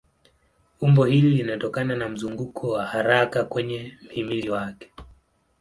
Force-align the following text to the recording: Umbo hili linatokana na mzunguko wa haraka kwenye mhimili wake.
Umbo 0.81 1.05
hili 1.05 1.29
linatokana 1.29 1.95
na 1.95 2.09
mzunguko 2.09 2.69
wa 2.71 2.85
haraka 2.85 3.43
kwenye 3.43 3.97
mhimili 4.09 4.49
wake. 4.49 4.91